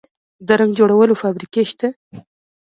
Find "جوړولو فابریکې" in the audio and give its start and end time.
0.79-1.63